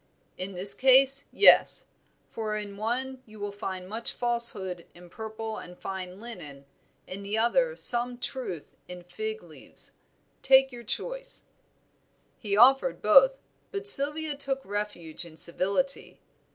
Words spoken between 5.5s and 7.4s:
and fine linen, in the